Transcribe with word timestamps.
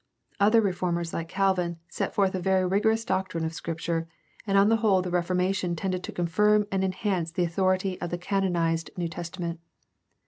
Other 0.39 0.61
reformers 0.61 1.13
like 1.13 1.29
Calvin 1.29 1.77
set 1.87 2.15
forth 2.15 2.33
a 2.33 2.39
very 2.39 2.65
rigorous 2.65 3.05
doctrine 3.05 3.45
of 3.45 3.53
Scripture, 3.53 4.07
and 4.47 4.57
on 4.57 4.67
the 4.67 4.77
whole 4.77 5.03
the 5.03 5.11
Reformation 5.11 5.75
tended 5.75 6.03
to 6.05 6.11
confirm 6.11 6.65
and 6.71 6.83
enhance 6.83 7.29
the 7.31 7.43
authority 7.45 8.01
of 8.01 8.09
the 8.09 8.17
canonized 8.17 8.89
New 8.97 9.07
Testament. 9.09 9.59